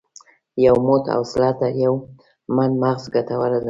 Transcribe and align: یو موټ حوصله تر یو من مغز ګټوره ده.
یو 0.65 0.75
موټ 0.87 1.03
حوصله 1.15 1.49
تر 1.59 1.71
یو 1.83 1.93
من 2.55 2.71
مغز 2.81 3.03
ګټوره 3.15 3.51
ده. 3.59 3.59